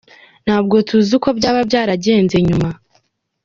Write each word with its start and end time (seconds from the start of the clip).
Nta 0.45 0.57
bwo 0.63 0.75
tuzi 0.87 1.11
uko 1.17 1.29
byaba 1.37 1.61
byaragenze 1.69 2.35
nyuma. 2.47 2.69